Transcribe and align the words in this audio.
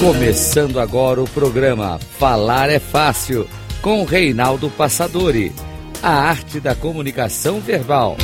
Começando 0.00 0.78
agora 0.80 1.22
o 1.22 1.28
programa 1.28 1.98
Falar 1.98 2.68
é 2.68 2.78
Fácil, 2.78 3.48
com 3.80 4.04
Reinaldo 4.04 4.68
Passadori. 4.68 5.50
A 6.02 6.10
arte 6.10 6.60
da 6.60 6.74
comunicação 6.74 7.58
verbal. 7.58 8.18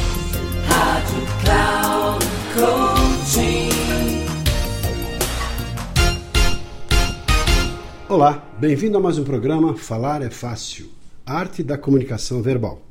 Rádio 0.66 1.22
Cloud 1.43 2.27
Coaching. 2.54 3.70
Olá, 8.09 8.45
bem-vindo 8.59 8.98
a 8.98 9.00
mais 9.00 9.16
um 9.16 9.25
programa 9.25 9.75
Falar 9.75 10.21
é 10.21 10.29
Fácil, 10.29 10.91
a 11.25 11.34
arte 11.34 11.62
da 11.62 11.79
comunicação 11.79 12.43
verbal. 12.43 12.82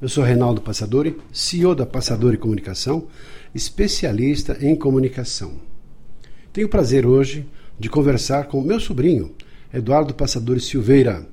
Eu 0.00 0.08
sou 0.08 0.22
Reinaldo 0.22 0.60
Passadori, 0.60 1.18
CEO 1.32 1.74
da 1.74 1.86
Passadori 1.86 2.36
Comunicação, 2.36 3.08
especialista 3.54 4.58
em 4.60 4.76
comunicação. 4.76 5.54
Tenho 6.52 6.66
o 6.66 6.70
prazer 6.70 7.06
hoje 7.06 7.48
de 7.78 7.88
conversar 7.88 8.46
com 8.46 8.62
meu 8.62 8.78
sobrinho, 8.78 9.34
Eduardo 9.72 10.14
Passadori 10.14 10.60
Silveira. 10.60 11.26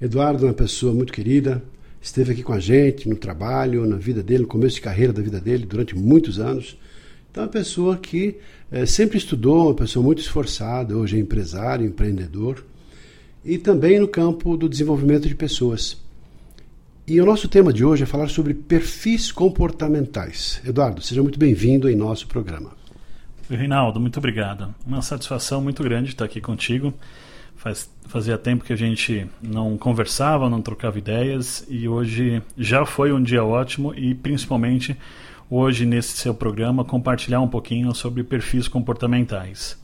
Eduardo 0.00 0.44
é 0.44 0.48
uma 0.48 0.54
pessoa 0.54 0.92
muito 0.92 1.12
querida, 1.12 1.62
esteve 2.00 2.32
aqui 2.32 2.42
com 2.42 2.52
a 2.52 2.60
gente 2.60 3.08
no 3.08 3.16
trabalho, 3.16 3.86
na 3.86 3.96
vida 3.96 4.22
dele, 4.22 4.42
no 4.42 4.48
começo 4.48 4.76
de 4.76 4.80
carreira 4.80 5.12
da 5.12 5.22
vida 5.22 5.40
dele, 5.40 5.66
durante 5.66 5.96
muitos 5.96 6.38
anos. 6.38 6.78
Então, 7.30 7.44
é 7.44 7.46
uma 7.46 7.52
pessoa 7.52 7.96
que 7.96 8.36
é, 8.70 8.86
sempre 8.86 9.18
estudou, 9.18 9.66
uma 9.66 9.74
pessoa 9.74 10.02
muito 10.02 10.20
esforçada, 10.20 10.96
hoje 10.96 11.16
é 11.16 11.20
empresário, 11.20 11.86
empreendedor, 11.86 12.64
e 13.44 13.58
também 13.58 13.98
no 13.98 14.08
campo 14.08 14.56
do 14.56 14.68
desenvolvimento 14.68 15.28
de 15.28 15.34
pessoas. 15.34 15.98
E 17.06 17.20
o 17.20 17.26
nosso 17.26 17.48
tema 17.48 17.72
de 17.72 17.84
hoje 17.84 18.02
é 18.02 18.06
falar 18.06 18.28
sobre 18.28 18.52
perfis 18.52 19.30
comportamentais. 19.30 20.60
Eduardo, 20.66 21.00
seja 21.00 21.22
muito 21.22 21.38
bem-vindo 21.38 21.88
em 21.88 21.94
nosso 21.94 22.26
programa. 22.26 22.85
Reinaldo, 23.54 24.00
muito 24.00 24.18
obrigado. 24.18 24.74
Uma 24.84 25.02
satisfação 25.02 25.60
muito 25.60 25.82
grande 25.82 26.10
estar 26.10 26.24
aqui 26.24 26.40
contigo. 26.40 26.92
Faz, 27.56 27.88
fazia 28.06 28.36
tempo 28.36 28.64
que 28.64 28.72
a 28.72 28.76
gente 28.76 29.26
não 29.40 29.78
conversava, 29.78 30.50
não 30.50 30.60
trocava 30.60 30.98
ideias 30.98 31.64
e 31.68 31.88
hoje 31.88 32.42
já 32.56 32.84
foi 32.84 33.12
um 33.12 33.22
dia 33.22 33.44
ótimo 33.44 33.94
e 33.94 34.14
principalmente 34.14 34.96
hoje 35.50 35.86
nesse 35.86 36.16
seu 36.16 36.34
programa 36.34 36.84
compartilhar 36.84 37.40
um 37.40 37.48
pouquinho 37.48 37.94
sobre 37.94 38.22
perfis 38.24 38.68
comportamentais. 38.68 39.78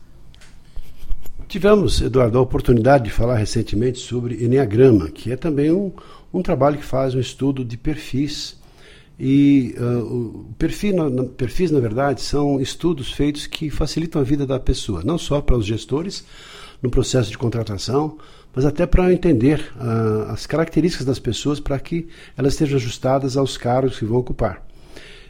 Tivemos, 1.49 2.01
Eduardo, 2.01 2.39
a 2.39 2.43
oportunidade 2.43 3.05
de 3.05 3.11
falar 3.11 3.37
recentemente 3.37 3.99
sobre 3.99 4.43
Enneagrama, 4.45 5.11
que 5.11 5.31
é 5.31 5.37
também 5.37 5.71
um, 5.71 5.93
um 6.33 6.43
trabalho 6.43 6.79
que 6.79 6.85
faz 6.85 7.15
um 7.15 7.21
estudo 7.21 7.65
de 7.65 7.77
perfis 7.77 8.61
e 9.25 9.77
uh, 9.78 10.51
o 10.51 10.55
perfil, 10.59 10.97
na, 10.97 11.23
perfis, 11.23 11.70
na 11.70 11.78
verdade, 11.78 12.20
são 12.20 12.61
estudos 12.61 13.12
feitos 13.12 13.47
que 13.47 13.70
facilitam 13.70 14.20
a 14.20 14.25
vida 14.25 14.45
da 14.45 14.59
pessoa, 14.59 15.01
não 15.05 15.17
só 15.17 15.41
para 15.41 15.56
os 15.56 15.64
gestores 15.64 16.25
no 16.83 16.91
processo 16.91 17.31
de 17.31 17.39
contratação, 17.39 18.19
mas 18.53 18.64
até 18.64 18.84
para 18.84 19.12
entender 19.12 19.73
uh, 19.77 20.33
as 20.33 20.45
características 20.45 21.06
das 21.06 21.20
pessoas 21.20 21.61
para 21.61 21.79
que 21.79 22.09
elas 22.37 22.55
estejam 22.55 22.77
ajustadas 22.79 23.37
aos 23.37 23.56
cargos 23.56 23.97
que 23.97 24.05
vão 24.05 24.19
ocupar. 24.19 24.67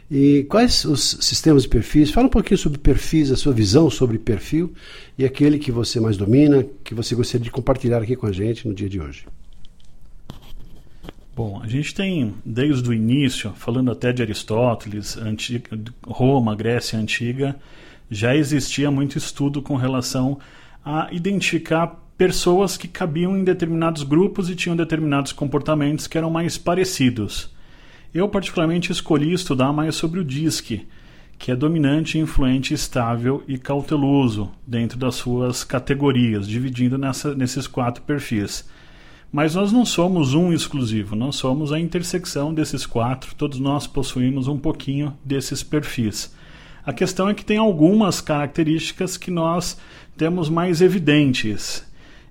E 0.09 0.47
quais 0.49 0.85
os 0.85 1.19
sistemas 1.21 1.61
de 1.61 1.69
perfis? 1.69 2.09
Fala 2.09 2.25
um 2.25 2.31
pouquinho 2.31 2.57
sobre 2.57 2.79
perfis, 2.79 3.31
a 3.31 3.35
sua 3.35 3.53
visão 3.53 3.91
sobre 3.91 4.17
perfil 4.17 4.73
e 5.19 5.23
aquele 5.23 5.59
que 5.59 5.71
você 5.71 5.99
mais 5.99 6.17
domina, 6.17 6.65
que 6.83 6.95
você 6.95 7.13
gostaria 7.13 7.43
de 7.43 7.51
compartilhar 7.51 8.01
aqui 8.01 8.15
com 8.15 8.25
a 8.25 8.31
gente 8.31 8.67
no 8.67 8.73
dia 8.73 8.89
de 8.89 8.99
hoje. 8.99 9.27
Bom, 11.35 11.59
a 11.63 11.67
gente 11.67 11.95
tem 11.95 12.35
desde 12.45 12.87
o 12.87 12.93
início, 12.93 13.51
falando 13.55 13.91
até 13.91 14.13
de 14.13 14.21
Aristóteles, 14.21 15.17
antiga, 15.17 15.79
Roma, 16.05 16.55
Grécia 16.55 16.99
Antiga, 16.99 17.55
já 18.09 18.35
existia 18.35 18.91
muito 18.91 19.17
estudo 19.17 19.59
com 19.59 19.75
relação 19.75 20.37
a 20.85 21.07
identificar 21.11 21.99
pessoas 22.15 22.77
que 22.77 22.87
cabiam 22.87 23.35
em 23.35 23.43
determinados 23.43 24.03
grupos 24.03 24.47
e 24.47 24.55
tinham 24.55 24.75
determinados 24.75 25.31
comportamentos 25.31 26.05
que 26.05 26.19
eram 26.19 26.29
mais 26.29 26.55
parecidos. 26.55 27.49
Eu, 28.13 28.29
particularmente, 28.29 28.91
escolhi 28.91 29.33
estudar 29.33 29.73
mais 29.73 29.95
sobre 29.95 30.19
o 30.19 30.23
DISC, 30.23 30.85
que 31.39 31.51
é 31.51 31.55
dominante, 31.55 32.19
influente, 32.19 32.75
estável 32.75 33.43
e 33.47 33.57
cauteloso 33.57 34.51
dentro 34.67 34.99
das 34.99 35.15
suas 35.15 35.63
categorias, 35.63 36.47
dividindo 36.47 36.95
nessa, 36.95 37.33
nesses 37.33 37.65
quatro 37.65 38.03
perfis. 38.03 38.69
Mas 39.33 39.55
nós 39.55 39.71
não 39.71 39.83
somos 39.83 40.35
um 40.35 40.53
exclusivo, 40.53 41.15
nós 41.15 41.37
somos 41.37 41.73
a 41.73 41.79
intersecção 41.79 42.53
desses 42.53 42.85
quatro, 42.85 43.33
todos 43.33 43.59
nós 43.59 43.87
possuímos 43.87 44.47
um 44.47 44.59
pouquinho 44.59 45.17
desses 45.25 45.63
perfis. 45.63 46.31
A 46.85 46.93
questão 46.93 47.27
é 47.27 47.33
que 47.33 47.43
tem 47.43 47.57
algumas 47.57 48.21
características 48.21 49.17
que 49.17 49.31
nós 49.31 49.75
temos 50.15 50.49
mais 50.49 50.81
evidentes. 50.83 51.83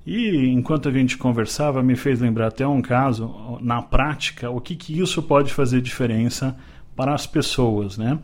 E 0.07 0.47
enquanto 0.47 0.89
a 0.89 0.93
gente 0.93 1.19
conversava, 1.19 1.83
me 1.83 1.97
fez 1.97 2.21
lembrar 2.21 2.47
até 2.47 2.65
um 2.65 2.81
caso, 2.81 3.59
na 3.61 3.83
prática, 3.83 4.49
o 4.49 4.61
que, 4.61 4.77
que 4.77 5.01
isso 5.01 5.21
pode 5.25 5.53
fazer 5.53 5.81
diferença 5.81 6.57
para 6.95 7.13
as 7.13 7.27
pessoas, 7.27 7.99
né? 7.99 8.17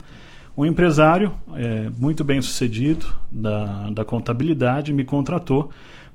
Um 0.57 0.65
empresário 0.65 1.33
é, 1.55 1.91
muito 1.99 2.23
bem 2.23 2.41
sucedido 2.41 3.13
da, 3.29 3.91
da 3.91 4.05
contabilidade 4.05 4.93
me 4.93 5.05
contratou 5.05 5.71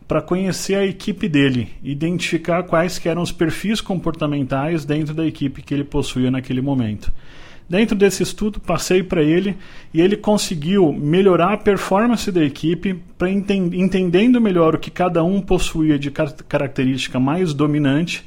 para 0.07 0.21
conhecer 0.21 0.75
a 0.75 0.85
equipe 0.85 1.27
dele, 1.27 1.69
identificar 1.83 2.63
quais 2.63 3.03
eram 3.05 3.21
os 3.21 3.31
perfis 3.31 3.81
comportamentais 3.81 4.85
dentro 4.85 5.13
da 5.13 5.25
equipe 5.25 5.61
que 5.61 5.73
ele 5.73 5.83
possuía 5.83 6.29
naquele 6.29 6.61
momento. 6.61 7.11
Dentro 7.69 7.95
desse 7.95 8.21
estudo, 8.21 8.59
passei 8.59 9.01
para 9.01 9.23
ele 9.23 9.55
e 9.93 10.01
ele 10.01 10.17
conseguiu 10.17 10.91
melhorar 10.91 11.53
a 11.53 11.57
performance 11.57 12.31
da 12.31 12.43
equipe, 12.43 13.01
entendendo 13.73 14.41
melhor 14.41 14.75
o 14.75 14.79
que 14.79 14.91
cada 14.91 15.23
um 15.23 15.41
possuía 15.41 15.97
de 15.97 16.11
característica 16.11 17.19
mais 17.19 17.53
dominante 17.53 18.25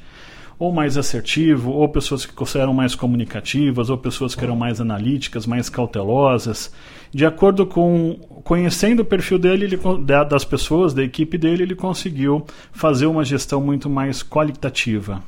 ou 0.58 0.72
mais 0.72 0.96
assertivo, 0.96 1.70
ou 1.70 1.88
pessoas 1.88 2.24
que 2.24 2.58
eram 2.58 2.72
mais 2.72 2.94
comunicativas, 2.94 3.90
ou 3.90 3.98
pessoas 3.98 4.34
que 4.34 4.42
eram 4.42 4.56
mais 4.56 4.80
analíticas, 4.80 5.46
mais 5.46 5.68
cautelosas. 5.68 6.72
De 7.12 7.26
acordo 7.26 7.66
com 7.66 8.18
conhecendo 8.42 9.00
o 9.00 9.04
perfil 9.04 9.38
dele, 9.38 9.64
ele, 9.66 9.78
das 10.28 10.44
pessoas, 10.44 10.94
da 10.94 11.02
equipe 11.02 11.36
dele, 11.36 11.62
ele 11.62 11.74
conseguiu 11.74 12.44
fazer 12.72 13.06
uma 13.06 13.24
gestão 13.24 13.60
muito 13.60 13.90
mais 13.90 14.22
qualitativa. 14.22 15.22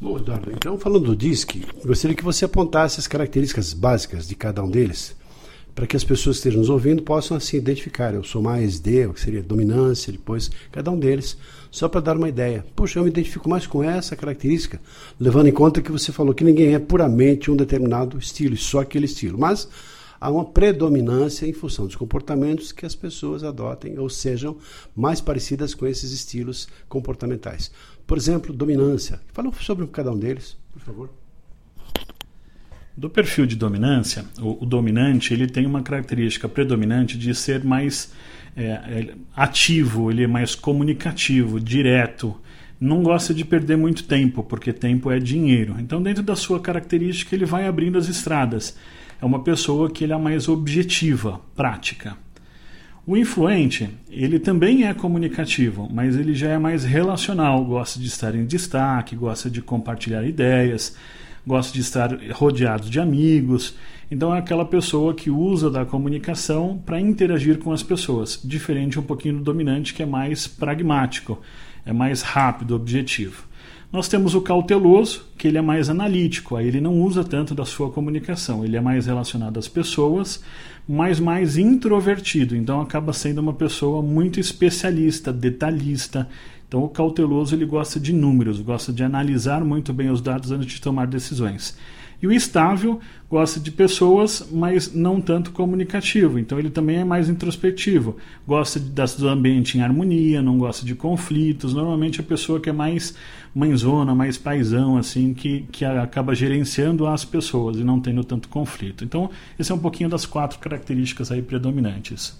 Bom, 0.00 0.16
Eduardo, 0.16 0.50
então 0.50 0.78
falando 0.78 1.06
do 1.06 1.16
DISC, 1.16 1.62
gostaria 1.84 2.16
que 2.16 2.24
você 2.24 2.46
apontasse 2.46 2.98
as 2.98 3.06
características 3.06 3.74
básicas 3.74 4.26
de 4.26 4.34
cada 4.34 4.64
um 4.64 4.70
deles 4.70 5.19
para 5.80 5.86
que 5.86 5.96
as 5.96 6.04
pessoas 6.04 6.36
que 6.36 6.40
estejam 6.40 6.60
nos 6.60 6.68
ouvindo 6.68 7.02
possam 7.02 7.38
assim 7.38 7.56
identificar. 7.56 8.12
Eu 8.12 8.22
sou 8.22 8.42
mais 8.42 8.78
D, 8.78 9.06
o 9.06 9.14
que 9.14 9.20
seria 9.22 9.42
dominância, 9.42 10.12
depois 10.12 10.50
cada 10.70 10.90
um 10.90 10.98
deles, 10.98 11.38
só 11.70 11.88
para 11.88 12.02
dar 12.02 12.18
uma 12.18 12.28
ideia. 12.28 12.66
Puxa, 12.76 12.98
eu 12.98 13.02
me 13.02 13.08
identifico 13.08 13.48
mais 13.48 13.66
com 13.66 13.82
essa 13.82 14.14
característica, 14.14 14.78
levando 15.18 15.46
em 15.46 15.52
conta 15.52 15.80
que 15.80 15.90
você 15.90 16.12
falou 16.12 16.34
que 16.34 16.44
ninguém 16.44 16.74
é 16.74 16.78
puramente 16.78 17.50
um 17.50 17.56
determinado 17.56 18.18
estilo, 18.18 18.58
só 18.58 18.80
aquele 18.80 19.06
estilo. 19.06 19.38
Mas 19.38 19.70
há 20.20 20.30
uma 20.30 20.44
predominância 20.44 21.46
em 21.46 21.52
função 21.54 21.86
dos 21.86 21.96
comportamentos 21.96 22.72
que 22.72 22.84
as 22.84 22.94
pessoas 22.94 23.42
adotem 23.42 23.98
ou 23.98 24.10
sejam 24.10 24.58
mais 24.94 25.22
parecidas 25.22 25.72
com 25.72 25.86
esses 25.86 26.12
estilos 26.12 26.68
comportamentais. 26.90 27.72
Por 28.06 28.18
exemplo, 28.18 28.52
dominância. 28.52 29.18
Fala 29.32 29.50
sobre 29.58 29.86
cada 29.86 30.12
um 30.12 30.18
deles, 30.18 30.58
por 30.74 30.82
favor. 30.82 31.19
Do 33.00 33.08
perfil 33.08 33.46
de 33.46 33.56
dominância, 33.56 34.26
o, 34.38 34.62
o, 34.62 34.66
dominante 34.66 35.32
ele 35.32 35.46
tem 35.46 35.64
uma 35.64 35.80
característica 35.80 36.46
predominante 36.46 37.16
de 37.16 37.34
ser 37.34 37.64
mais 37.64 38.12
é, 38.54 38.62
é, 38.66 39.14
ativo, 39.34 40.10
ele 40.10 40.24
é 40.24 40.26
mais 40.26 40.54
comunicativo, 40.54 41.58
direto, 41.58 42.38
não 42.78 43.02
gosta 43.02 43.32
de 43.32 43.42
perder 43.42 43.78
muito 43.78 44.04
tempo, 44.04 44.42
porque 44.42 44.70
tempo 44.70 45.10
é 45.10 45.18
dinheiro. 45.18 45.76
Então, 45.78 46.02
dentro 46.02 46.22
da 46.22 46.36
sua 46.36 46.60
característica, 46.60 47.34
ele 47.34 47.46
vai 47.46 47.66
abrindo 47.66 47.96
as 47.96 48.06
estradas. 48.06 48.76
É 49.18 49.24
uma 49.24 49.42
pessoa 49.42 49.90
que 49.90 50.04
ele 50.04 50.12
é 50.12 50.18
mais 50.18 50.46
objetiva, 50.46 51.40
prática. 51.56 52.18
O 53.06 53.16
influente, 53.16 53.88
ele 54.10 54.38
também 54.38 54.86
é 54.86 54.92
comunicativo, 54.92 55.88
mas 55.90 56.16
ele 56.16 56.34
já 56.34 56.50
é 56.50 56.58
mais 56.58 56.84
relacional, 56.84 57.64
gosta 57.64 57.98
de 57.98 58.08
estar 58.08 58.34
em 58.34 58.44
destaque, 58.44 59.16
gosta 59.16 59.48
de 59.48 59.62
compartilhar 59.62 60.22
ideias, 60.22 60.94
gosta 61.46 61.72
de 61.72 61.80
estar 61.80 62.18
rodeado 62.32 62.88
de 62.88 63.00
amigos. 63.00 63.74
Então 64.10 64.34
é 64.34 64.38
aquela 64.38 64.64
pessoa 64.64 65.14
que 65.14 65.30
usa 65.30 65.70
da 65.70 65.84
comunicação 65.84 66.80
para 66.84 67.00
interagir 67.00 67.58
com 67.58 67.72
as 67.72 67.82
pessoas, 67.82 68.40
diferente 68.42 68.98
um 68.98 69.02
pouquinho 69.02 69.38
do 69.38 69.44
dominante 69.44 69.94
que 69.94 70.02
é 70.02 70.06
mais 70.06 70.46
pragmático, 70.46 71.40
é 71.86 71.92
mais 71.92 72.22
rápido, 72.22 72.74
objetivo. 72.74 73.50
Nós 73.92 74.06
temos 74.06 74.36
o 74.36 74.40
cauteloso, 74.40 75.26
que 75.36 75.48
ele 75.48 75.58
é 75.58 75.62
mais 75.62 75.90
analítico, 75.90 76.54
aí 76.54 76.68
ele 76.68 76.80
não 76.80 77.02
usa 77.02 77.24
tanto 77.24 77.56
da 77.56 77.64
sua 77.64 77.90
comunicação, 77.90 78.64
ele 78.64 78.76
é 78.76 78.80
mais 78.80 79.06
relacionado 79.06 79.58
às 79.58 79.66
pessoas, 79.66 80.40
mas 80.88 81.18
mais 81.18 81.56
introvertido, 81.56 82.56
então 82.56 82.80
acaba 82.80 83.12
sendo 83.12 83.40
uma 83.40 83.52
pessoa 83.52 84.00
muito 84.00 84.38
especialista, 84.38 85.32
detalhista, 85.32 86.28
Então, 86.70 86.84
o 86.84 86.88
cauteloso 86.88 87.52
ele 87.52 87.64
gosta 87.64 87.98
de 87.98 88.12
números, 88.12 88.60
gosta 88.60 88.92
de 88.92 89.02
analisar 89.02 89.64
muito 89.64 89.92
bem 89.92 90.08
os 90.08 90.20
dados 90.20 90.52
antes 90.52 90.74
de 90.74 90.80
tomar 90.80 91.08
decisões. 91.08 91.76
E 92.22 92.28
o 92.28 92.32
estável 92.32 93.00
gosta 93.28 93.58
de 93.58 93.72
pessoas, 93.72 94.46
mas 94.52 94.94
não 94.94 95.20
tanto 95.20 95.50
comunicativo. 95.50 96.38
Então 96.38 96.60
ele 96.60 96.70
também 96.70 96.98
é 96.98 97.04
mais 97.04 97.28
introspectivo. 97.28 98.18
Gosta 98.46 98.78
de, 98.78 99.16
do 99.18 99.28
ambiente 99.28 99.78
em 99.78 99.80
harmonia, 99.80 100.40
não 100.40 100.58
gosta 100.58 100.86
de 100.86 100.94
conflitos. 100.94 101.74
Normalmente 101.74 102.20
a 102.20 102.22
pessoa 102.22 102.60
que 102.60 102.70
é 102.70 102.72
mais 102.72 103.16
mãezona, 103.52 104.14
mais 104.14 104.38
paisão, 104.38 104.96
assim, 104.96 105.34
que, 105.34 105.62
que 105.72 105.84
acaba 105.84 106.36
gerenciando 106.36 107.04
as 107.04 107.24
pessoas 107.24 107.78
e 107.78 107.82
não 107.82 107.98
tendo 107.98 108.22
tanto 108.22 108.48
conflito. 108.48 109.02
Então, 109.02 109.28
esse 109.58 109.72
é 109.72 109.74
um 109.74 109.78
pouquinho 109.78 110.08
das 110.08 110.24
quatro 110.24 110.60
características 110.60 111.32
aí 111.32 111.42
predominantes. 111.42 112.38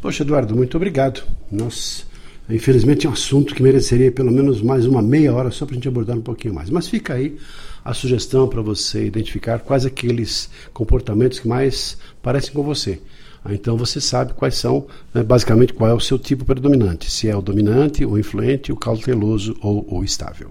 Poxa, 0.00 0.22
Eduardo, 0.22 0.54
muito 0.54 0.76
obrigado. 0.76 1.24
Nossa, 1.50 2.04
infelizmente 2.48 3.06
é 3.06 3.10
um 3.10 3.12
assunto 3.12 3.54
que 3.54 3.62
mereceria 3.62 4.12
pelo 4.12 4.30
menos 4.30 4.62
mais 4.62 4.86
uma 4.86 5.02
meia 5.02 5.34
hora 5.34 5.50
só 5.50 5.64
para 5.66 5.74
a 5.74 5.76
gente 5.76 5.88
abordar 5.88 6.16
um 6.16 6.22
pouquinho 6.22 6.54
mais. 6.54 6.70
Mas 6.70 6.88
fica 6.88 7.14
aí 7.14 7.36
a 7.84 7.94
sugestão 7.94 8.48
para 8.48 8.62
você 8.62 9.06
identificar 9.06 9.60
quais 9.60 9.86
aqueles 9.86 10.50
comportamentos 10.72 11.38
que 11.38 11.48
mais 11.48 11.96
parecem 12.22 12.52
com 12.52 12.62
você. 12.62 13.00
Ah, 13.44 13.54
então 13.54 13.76
você 13.76 14.00
sabe 14.00 14.34
quais 14.34 14.56
são, 14.56 14.86
né, 15.14 15.22
basicamente, 15.22 15.72
qual 15.72 15.88
é 15.88 15.94
o 15.94 16.00
seu 16.00 16.18
tipo 16.18 16.44
predominante, 16.44 17.08
se 17.08 17.28
é 17.28 17.36
o 17.36 17.40
dominante, 17.40 18.04
o 18.04 18.18
influente, 18.18 18.72
o 18.72 18.76
cauteloso 18.76 19.56
ou 19.62 19.86
o 19.88 20.02
estável. 20.02 20.50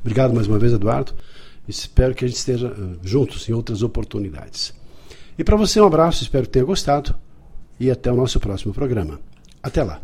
Obrigado 0.00 0.34
mais 0.34 0.46
uma 0.46 0.58
vez, 0.58 0.72
Eduardo. 0.72 1.14
Espero 1.66 2.14
que 2.14 2.24
a 2.24 2.28
gente 2.28 2.36
esteja 2.36 2.68
uh, 2.68 2.98
juntos 3.02 3.48
em 3.48 3.52
outras 3.52 3.82
oportunidades. 3.82 4.74
E 5.38 5.44
para 5.44 5.56
você 5.56 5.80
um 5.80 5.86
abraço, 5.86 6.22
espero 6.22 6.44
que 6.44 6.50
tenha 6.50 6.64
gostado 6.64 7.14
e 7.78 7.90
até 7.90 8.12
o 8.12 8.16
nosso 8.16 8.38
próximo 8.38 8.74
programa. 8.74 9.18
Até 9.62 9.82
lá. 9.82 10.02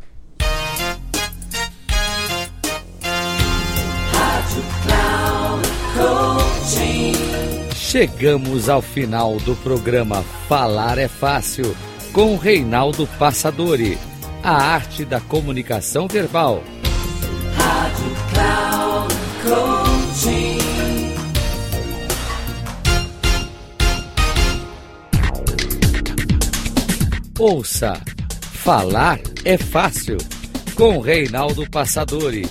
Chegamos 7.74 8.68
ao 8.68 8.82
final 8.82 9.36
do 9.38 9.54
programa 9.56 10.22
Falar 10.48 10.98
é 10.98 11.08
Fácil, 11.08 11.74
com 12.12 12.36
Reinaldo 12.36 13.06
Passadori. 13.18 13.98
A 14.42 14.52
arte 14.52 15.04
da 15.04 15.20
comunicação 15.20 16.06
verbal. 16.06 16.62
Rádio 17.56 18.16
Cloud. 18.32 18.76
Ouça 27.38 28.00
Falar 28.40 29.20
é 29.44 29.58
Fácil, 29.58 30.16
com 30.74 31.00
Reinaldo 31.00 31.68
Passadori. 31.70 32.50